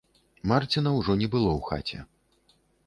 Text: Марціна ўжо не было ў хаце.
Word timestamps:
Марціна 0.51 0.95
ўжо 0.97 1.11
не 1.21 1.29
было 1.37 1.51
ў 1.57 1.61
хаце. 1.71 1.99